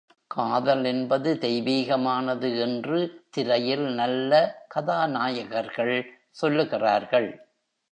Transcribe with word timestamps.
காதல் 0.27 0.85
என்பது 0.85 1.37
தெய்வீகமானது 1.41 2.59
என்று 2.59 2.99
திரையில் 3.29 3.85
நல்ல 3.93 4.31
கதாநாயகர்கள் 4.75 5.95
சொல்லுகிறார்கள். 6.41 7.29